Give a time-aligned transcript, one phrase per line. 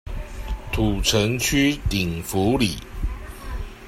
[0.71, 2.75] 土城區頂福里